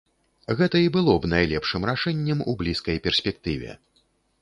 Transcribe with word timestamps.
Гэта 0.61 0.81
і 0.83 0.87
было 0.95 1.13
б 1.19 1.29
найлепшым 1.35 1.87
рашэннем 1.91 2.43
у 2.49 2.59
блізкай 2.65 2.97
перспектыве. 3.09 3.81